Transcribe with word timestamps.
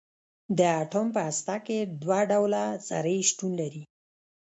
د 0.57 0.59
اټوم 0.81 1.07
په 1.15 1.21
هسته 1.27 1.55
کې 1.65 1.79
دوه 2.01 2.19
ډوله 2.31 2.63
ذرې 2.87 3.17
شتون 3.29 3.51
لري. 3.61 3.83